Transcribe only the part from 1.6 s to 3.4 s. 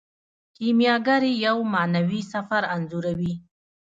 معنوي سفر انځوروي.